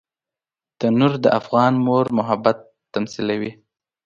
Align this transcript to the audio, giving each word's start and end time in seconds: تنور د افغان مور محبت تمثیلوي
تنور 0.79 1.13
د 1.23 1.25
افغان 1.39 1.73
مور 1.85 2.05
محبت 2.17 2.57
تمثیلوي 2.93 3.51